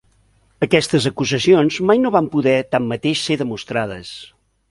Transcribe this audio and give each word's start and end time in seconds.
Aquestes 0.67 1.05
acusacions 1.09 1.77
mai 1.91 2.01
no 2.05 2.13
van 2.17 2.31
poder, 2.37 2.55
tanmateix, 2.73 3.23
ser 3.27 3.39
demostrades. 3.45 4.13